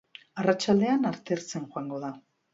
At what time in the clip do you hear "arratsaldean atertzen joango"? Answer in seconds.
0.43-2.03